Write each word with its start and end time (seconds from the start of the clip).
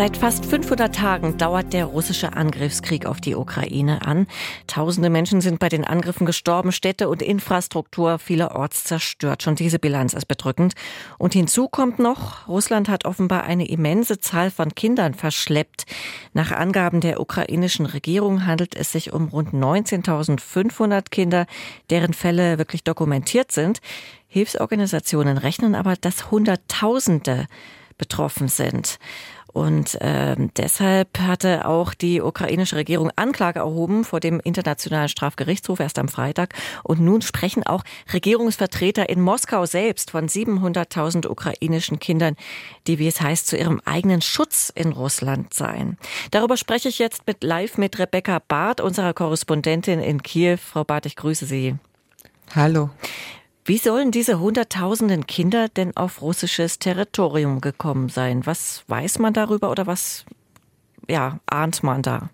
Seit 0.00 0.16
fast 0.16 0.46
500 0.46 0.94
Tagen 0.94 1.36
dauert 1.36 1.74
der 1.74 1.84
russische 1.84 2.32
Angriffskrieg 2.32 3.04
auf 3.04 3.20
die 3.20 3.34
Ukraine 3.34 4.00
an. 4.00 4.26
Tausende 4.66 5.10
Menschen 5.10 5.42
sind 5.42 5.58
bei 5.58 5.68
den 5.68 5.84
Angriffen 5.84 6.24
gestorben, 6.24 6.72
Städte 6.72 7.10
und 7.10 7.20
Infrastruktur 7.20 8.18
vielerorts 8.18 8.84
zerstört. 8.84 9.42
Schon 9.42 9.56
diese 9.56 9.78
Bilanz 9.78 10.14
ist 10.14 10.24
bedrückend. 10.24 10.72
Und 11.18 11.34
hinzu 11.34 11.68
kommt 11.68 11.98
noch, 11.98 12.48
Russland 12.48 12.88
hat 12.88 13.04
offenbar 13.04 13.42
eine 13.42 13.68
immense 13.68 14.18
Zahl 14.18 14.50
von 14.50 14.74
Kindern 14.74 15.12
verschleppt. 15.12 15.84
Nach 16.32 16.50
Angaben 16.50 17.02
der 17.02 17.20
ukrainischen 17.20 17.84
Regierung 17.84 18.46
handelt 18.46 18.74
es 18.76 18.92
sich 18.92 19.12
um 19.12 19.28
rund 19.28 19.52
19.500 19.52 21.10
Kinder, 21.10 21.44
deren 21.90 22.14
Fälle 22.14 22.56
wirklich 22.56 22.84
dokumentiert 22.84 23.52
sind. 23.52 23.80
Hilfsorganisationen 24.28 25.36
rechnen 25.36 25.74
aber, 25.74 25.94
dass 25.96 26.30
Hunderttausende 26.30 27.48
betroffen 28.00 28.48
sind. 28.48 28.98
Und 29.52 30.00
äh, 30.00 30.36
deshalb 30.56 31.18
hatte 31.18 31.66
auch 31.66 31.94
die 31.94 32.20
ukrainische 32.20 32.76
Regierung 32.76 33.10
Anklage 33.16 33.60
erhoben 33.60 34.04
vor 34.04 34.20
dem 34.20 34.40
Internationalen 34.40 35.08
Strafgerichtshof 35.08 35.80
erst 35.80 35.98
am 35.98 36.08
Freitag. 36.08 36.54
Und 36.84 37.00
nun 37.00 37.22
sprechen 37.22 37.66
auch 37.66 37.82
Regierungsvertreter 38.12 39.08
in 39.08 39.20
Moskau 39.20 39.66
selbst 39.66 40.12
von 40.12 40.28
700.000 40.28 41.26
ukrainischen 41.26 41.98
Kindern, 41.98 42.36
die, 42.86 42.98
wie 42.98 43.08
es 43.08 43.20
heißt, 43.20 43.46
zu 43.46 43.56
ihrem 43.56 43.80
eigenen 43.84 44.22
Schutz 44.22 44.70
in 44.74 44.92
Russland 44.92 45.52
seien. 45.54 45.98
Darüber 46.30 46.56
spreche 46.56 46.88
ich 46.88 46.98
jetzt 46.98 47.26
mit 47.26 47.42
live 47.42 47.78
mit 47.78 47.98
Rebecca 47.98 48.40
Barth, 48.46 48.80
unserer 48.80 49.14
Korrespondentin 49.14 50.00
in 50.00 50.22
Kiew. 50.22 50.58
Frau 50.58 50.84
Barth, 50.84 51.06
ich 51.06 51.16
grüße 51.16 51.46
Sie. 51.46 51.76
Hallo. 52.54 52.90
Wie 53.70 53.78
sollen 53.78 54.10
diese 54.10 54.40
Hunderttausenden 54.40 55.28
Kinder 55.28 55.68
denn 55.68 55.96
auf 55.96 56.22
russisches 56.22 56.80
Territorium 56.80 57.60
gekommen 57.60 58.08
sein? 58.08 58.44
Was 58.44 58.82
weiß 58.88 59.20
man 59.20 59.32
darüber 59.32 59.70
oder 59.70 59.86
was 59.86 60.24
ja, 61.08 61.38
ahnt 61.46 61.84
man 61.84 62.02
da? 62.02 62.30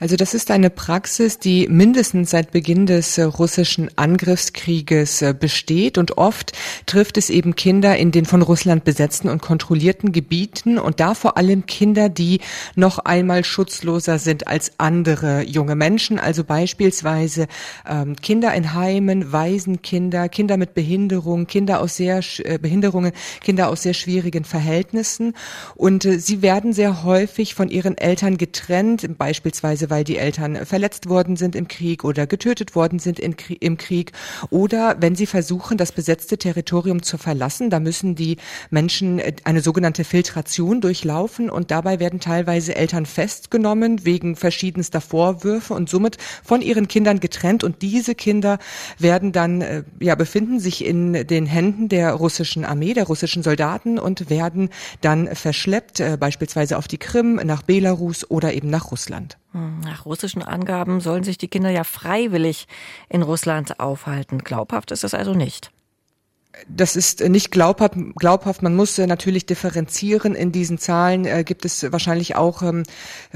Also 0.00 0.16
das 0.16 0.32
ist 0.32 0.50
eine 0.50 0.70
Praxis, 0.70 1.38
die 1.38 1.68
mindestens 1.68 2.30
seit 2.30 2.52
Beginn 2.52 2.86
des 2.86 3.18
äh, 3.18 3.22
russischen 3.22 3.90
Angriffskrieges 3.96 5.20
äh, 5.20 5.34
besteht. 5.38 5.98
Und 5.98 6.16
oft 6.16 6.52
trifft 6.86 7.18
es 7.18 7.28
eben 7.28 7.54
Kinder 7.54 7.96
in 7.96 8.10
den 8.10 8.24
von 8.24 8.40
Russland 8.40 8.84
besetzten 8.84 9.28
und 9.28 9.42
kontrollierten 9.42 10.12
Gebieten 10.12 10.78
und 10.78 11.00
da 11.00 11.14
vor 11.14 11.36
allem 11.36 11.66
Kinder, 11.66 12.08
die 12.08 12.40
noch 12.76 12.98
einmal 12.98 13.44
schutzloser 13.44 14.18
sind 14.18 14.48
als 14.48 14.72
andere 14.78 15.42
junge 15.42 15.74
Menschen, 15.74 16.18
also 16.18 16.44
beispielsweise 16.44 17.46
ähm, 17.88 18.16
Kinder 18.16 18.54
in 18.54 18.72
Heimen, 18.72 19.32
Waisenkinder, 19.32 20.30
Kinder 20.30 20.56
mit 20.56 20.72
Behinderung, 20.72 21.46
Kinder 21.46 21.80
aus 21.80 21.96
sehr 21.96 22.20
äh, 22.38 22.58
Behinderungen, 22.58 23.12
Kinder 23.42 23.68
aus 23.68 23.82
sehr 23.82 23.94
schwierigen 23.94 24.44
Verhältnissen. 24.44 25.34
Und 25.74 26.06
äh, 26.06 26.18
sie 26.18 26.40
werden 26.40 26.72
sehr 26.72 27.04
häufig 27.04 27.54
von 27.54 27.68
ihren 27.68 27.98
Eltern 27.98 28.38
getrennt, 28.38 29.06
beispielsweise 29.18 29.49
beispielsweise 29.50 29.90
weil 29.90 30.04
die 30.04 30.16
Eltern 30.16 30.64
verletzt 30.64 31.08
worden 31.08 31.36
sind 31.36 31.56
im 31.56 31.66
Krieg 31.66 32.04
oder 32.04 32.26
getötet 32.26 32.76
worden 32.76 33.00
sind 33.00 33.18
im 33.18 33.76
Krieg 33.76 34.12
oder 34.50 34.96
wenn 35.00 35.16
sie 35.16 35.26
versuchen, 35.26 35.76
das 35.76 35.90
besetzte 35.90 36.38
Territorium 36.38 37.02
zu 37.02 37.18
verlassen, 37.18 37.68
da 37.68 37.80
müssen 37.80 38.14
die 38.14 38.36
Menschen 38.70 39.18
äh, 39.18 39.32
eine 39.44 39.60
sogenannte 39.60 40.04
Filtration 40.04 40.80
durchlaufen 40.80 41.50
und 41.50 41.72
dabei 41.72 41.98
werden 41.98 42.20
teilweise 42.20 42.76
Eltern 42.76 43.06
festgenommen 43.06 44.04
wegen 44.04 44.36
verschiedenster 44.36 45.00
Vorwürfe 45.00 45.74
und 45.74 45.88
somit 45.88 46.18
von 46.44 46.62
ihren 46.62 46.86
Kindern 46.86 47.18
getrennt 47.18 47.64
und 47.64 47.82
diese 47.82 48.14
Kinder 48.14 48.58
werden 48.98 49.32
dann 49.32 49.62
äh, 49.62 49.82
ja 49.98 50.14
befinden 50.14 50.60
sich 50.60 50.84
in 50.84 51.26
den 51.26 51.46
Händen 51.46 51.88
der 51.88 52.12
russischen 52.12 52.64
Armee, 52.64 52.94
der 52.94 53.04
russischen 53.04 53.42
Soldaten 53.42 53.98
und 53.98 54.30
werden 54.30 54.70
dann 55.00 55.34
verschleppt, 55.34 55.98
äh, 55.98 56.16
beispielsweise 56.18 56.78
auf 56.78 56.86
die 56.86 56.98
Krim, 56.98 57.40
nach 57.42 57.62
Belarus 57.62 58.30
oder 58.30 58.52
eben 58.52 58.70
nach 58.70 58.92
Russland. 58.92 59.39
Nach 59.52 60.06
russischen 60.06 60.42
Angaben 60.42 61.00
sollen 61.00 61.24
sich 61.24 61.38
die 61.38 61.48
Kinder 61.48 61.70
ja 61.70 61.84
freiwillig 61.84 62.68
in 63.08 63.22
Russland 63.22 63.80
aufhalten. 63.80 64.38
Glaubhaft 64.38 64.92
ist 64.92 65.02
das 65.02 65.14
also 65.14 65.34
nicht 65.34 65.72
das 66.68 66.96
ist 66.96 67.20
nicht 67.28 67.50
glaubhaft, 67.50 67.94
glaubhaft. 68.16 68.62
Man 68.62 68.76
muss 68.76 68.98
natürlich 68.98 69.46
differenzieren. 69.46 70.34
In 70.34 70.52
diesen 70.52 70.78
Zahlen 70.78 71.24
äh, 71.24 71.44
gibt 71.44 71.64
es 71.64 71.90
wahrscheinlich 71.90 72.36
auch 72.36 72.62
ähm, 72.62 72.82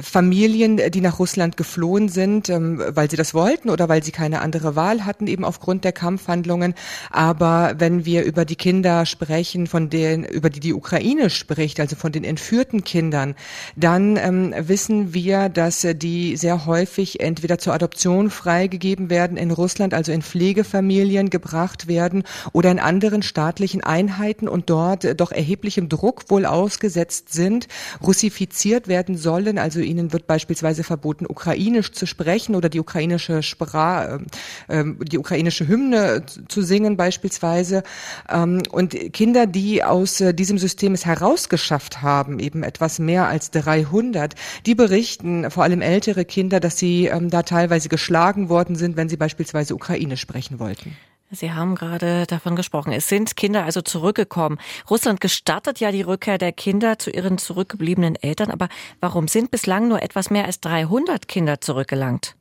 Familien, 0.00 0.76
die 0.90 1.00
nach 1.00 1.18
Russland 1.18 1.56
geflohen 1.56 2.08
sind, 2.08 2.48
ähm, 2.48 2.82
weil 2.86 3.10
sie 3.10 3.16
das 3.16 3.34
wollten 3.34 3.70
oder 3.70 3.88
weil 3.88 4.02
sie 4.02 4.12
keine 4.12 4.40
andere 4.40 4.76
Wahl 4.76 5.04
hatten, 5.04 5.26
eben 5.26 5.44
aufgrund 5.44 5.84
der 5.84 5.92
Kampfhandlungen. 5.92 6.74
Aber 7.10 7.74
wenn 7.78 8.04
wir 8.04 8.24
über 8.24 8.44
die 8.44 8.56
Kinder 8.56 9.06
sprechen, 9.06 9.66
von 9.66 9.90
denen, 9.90 10.24
über 10.24 10.50
die 10.50 10.60
die 10.60 10.74
Ukraine 10.74 11.30
spricht, 11.30 11.80
also 11.80 11.96
von 11.96 12.12
den 12.12 12.24
entführten 12.24 12.84
Kindern, 12.84 13.34
dann 13.76 14.16
ähm, 14.16 14.54
wissen 14.56 15.14
wir, 15.14 15.48
dass 15.48 15.86
die 15.94 16.36
sehr 16.36 16.66
häufig 16.66 17.20
entweder 17.20 17.58
zur 17.58 17.74
Adoption 17.74 18.30
freigegeben 18.30 19.10
werden 19.10 19.36
in 19.36 19.50
Russland, 19.50 19.94
also 19.94 20.12
in 20.12 20.22
Pflegefamilien 20.22 21.30
gebracht 21.30 21.86
werden 21.86 22.24
oder 22.52 22.70
in 22.70 22.78
andere 22.78 23.13
anderen 23.14 23.22
staatlichen 23.22 23.84
Einheiten 23.84 24.48
und 24.48 24.70
dort 24.70 25.04
äh, 25.04 25.14
doch 25.14 25.30
erheblichem 25.30 25.88
Druck 25.88 26.30
wohl 26.30 26.46
ausgesetzt 26.46 27.32
sind, 27.32 27.68
russifiziert 28.02 28.88
werden 28.88 29.16
sollen. 29.16 29.56
Also 29.58 29.78
ihnen 29.78 30.12
wird 30.12 30.26
beispielsweise 30.26 30.82
verboten, 30.82 31.26
ukrainisch 31.26 31.92
zu 31.92 32.06
sprechen 32.06 32.56
oder 32.56 32.68
die 32.68 32.80
ukrainische 32.80 33.42
Sprache, 33.44 34.20
äh, 34.68 34.80
ähm, 34.80 34.98
die 35.00 35.18
ukrainische 35.18 35.68
Hymne 35.68 36.24
zu 36.48 36.62
singen 36.62 36.96
beispielsweise. 36.96 37.84
Ähm, 38.28 38.62
und 38.72 38.94
Kinder, 39.12 39.46
die 39.46 39.84
aus 39.84 40.20
äh, 40.20 40.34
diesem 40.34 40.58
System 40.58 40.92
es 40.94 41.06
herausgeschafft 41.06 42.02
haben, 42.02 42.40
eben 42.40 42.64
etwas 42.64 42.98
mehr 42.98 43.28
als 43.28 43.52
300, 43.52 44.34
die 44.66 44.74
berichten, 44.74 45.50
vor 45.52 45.62
allem 45.62 45.82
ältere 45.82 46.24
Kinder, 46.24 46.58
dass 46.58 46.78
sie 46.78 47.06
ähm, 47.06 47.30
da 47.30 47.44
teilweise 47.44 47.88
geschlagen 47.88 48.48
worden 48.48 48.74
sind, 48.74 48.96
wenn 48.96 49.08
sie 49.08 49.16
beispielsweise 49.16 49.74
Ukrainisch 49.74 50.20
sprechen 50.20 50.58
wollten. 50.58 50.96
Sie 51.34 51.52
haben 51.52 51.74
gerade 51.74 52.26
davon 52.26 52.56
gesprochen. 52.56 52.92
Es 52.92 53.08
sind 53.08 53.36
Kinder 53.36 53.64
also 53.64 53.82
zurückgekommen. 53.82 54.58
Russland 54.88 55.20
gestattet 55.20 55.80
ja 55.80 55.90
die 55.90 56.02
Rückkehr 56.02 56.38
der 56.38 56.52
Kinder 56.52 56.98
zu 56.98 57.10
ihren 57.10 57.38
zurückgebliebenen 57.38 58.16
Eltern. 58.16 58.50
Aber 58.50 58.68
warum 59.00 59.28
sind 59.28 59.50
bislang 59.50 59.88
nur 59.88 60.02
etwas 60.02 60.30
mehr 60.30 60.44
als 60.44 60.60
300 60.60 61.28
Kinder 61.28 61.60
zurückgelangt? 61.60 62.36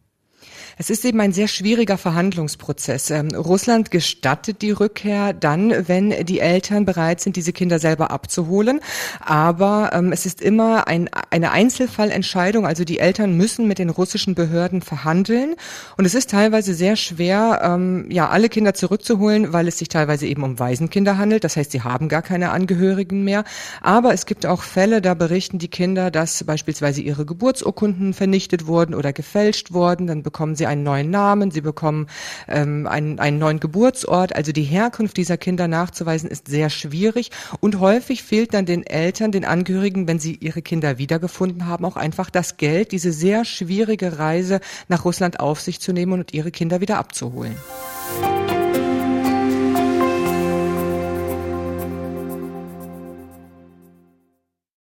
Es 0.77 0.89
ist 0.89 1.05
eben 1.05 1.19
ein 1.19 1.33
sehr 1.33 1.47
schwieriger 1.47 1.97
Verhandlungsprozess. 1.97 3.09
Ähm, 3.11 3.29
Russland 3.29 3.91
gestattet 3.91 4.61
die 4.61 4.71
Rückkehr 4.71 5.33
dann, 5.33 5.87
wenn 5.87 6.25
die 6.25 6.39
Eltern 6.39 6.85
bereit 6.85 7.21
sind, 7.21 7.35
diese 7.35 7.53
Kinder 7.53 7.79
selber 7.79 8.11
abzuholen. 8.11 8.79
Aber 9.19 9.91
ähm, 9.93 10.11
es 10.11 10.25
ist 10.25 10.41
immer 10.41 10.87
ein, 10.87 11.09
eine 11.29 11.51
Einzelfallentscheidung. 11.51 12.65
Also 12.65 12.83
die 12.83 12.99
Eltern 12.99 13.37
müssen 13.37 13.67
mit 13.67 13.79
den 13.79 13.89
russischen 13.89 14.35
Behörden 14.35 14.81
verhandeln. 14.81 15.55
Und 15.97 16.05
es 16.05 16.15
ist 16.15 16.29
teilweise 16.29 16.73
sehr 16.73 16.95
schwer, 16.95 17.61
ähm, 17.63 18.07
ja, 18.09 18.29
alle 18.29 18.49
Kinder 18.49 18.73
zurückzuholen, 18.73 19.53
weil 19.53 19.67
es 19.67 19.77
sich 19.77 19.89
teilweise 19.89 20.27
eben 20.27 20.43
um 20.43 20.59
Waisenkinder 20.59 21.17
handelt. 21.17 21.43
Das 21.43 21.55
heißt, 21.55 21.71
sie 21.71 21.81
haben 21.81 22.09
gar 22.09 22.21
keine 22.21 22.51
Angehörigen 22.51 23.23
mehr. 23.23 23.43
Aber 23.81 24.13
es 24.13 24.25
gibt 24.25 24.45
auch 24.45 24.61
Fälle, 24.61 25.01
da 25.01 25.13
berichten 25.13 25.59
die 25.59 25.67
Kinder, 25.67 26.11
dass 26.11 26.43
beispielsweise 26.43 27.01
ihre 27.01 27.25
Geburtsurkunden 27.25 28.13
vernichtet 28.13 28.67
wurden 28.67 28.95
oder 28.95 29.13
gefälscht 29.13 29.73
wurden. 29.73 30.07
Dann 30.07 30.23
bekommen 30.53 30.57
sie 30.57 30.65
einen 30.67 30.83
neuen 30.83 31.09
Namen, 31.09 31.51
sie 31.51 31.61
bekommen 31.61 32.07
ähm, 32.47 32.85
einen, 32.87 33.19
einen 33.19 33.39
neuen 33.39 33.59
Geburtsort. 33.59 34.35
Also 34.35 34.51
die 34.51 34.63
Herkunft 34.63 35.17
dieser 35.17 35.37
Kinder 35.37 35.67
nachzuweisen 35.67 36.29
ist 36.29 36.47
sehr 36.47 36.69
schwierig 36.69 37.31
und 37.59 37.79
häufig 37.79 38.23
fehlt 38.23 38.53
dann 38.53 38.65
den 38.65 38.85
Eltern, 38.85 39.31
den 39.31 39.45
Angehörigen, 39.45 40.07
wenn 40.07 40.19
sie 40.19 40.35
ihre 40.35 40.61
Kinder 40.61 40.97
wiedergefunden 40.97 41.65
haben, 41.65 41.85
auch 41.85 41.97
einfach 41.97 42.29
das 42.29 42.57
Geld, 42.57 42.91
diese 42.91 43.11
sehr 43.11 43.45
schwierige 43.45 44.19
Reise 44.19 44.59
nach 44.89 45.05
Russland 45.05 45.39
auf 45.39 45.59
sich 45.59 45.79
zu 45.79 45.91
nehmen 45.91 46.13
und 46.13 46.33
ihre 46.33 46.51
Kinder 46.51 46.81
wieder 46.81 46.97
abzuholen. 46.99 47.55